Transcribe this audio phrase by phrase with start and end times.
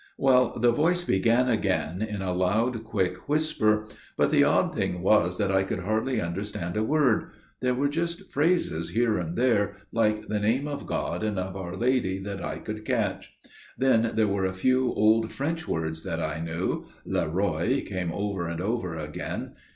[0.17, 3.85] "Well, the voice began again in a loud quick whisper,
[4.17, 7.27] but the odd thing was that I could hardly understand a word;
[7.59, 11.75] there were just phrases here and there, like the name of God and of our
[11.77, 13.31] Lady, that I could catch.
[13.77, 18.47] Then there were a few old French words that I knew; 'le roy' came over
[18.47, 19.51] and over again.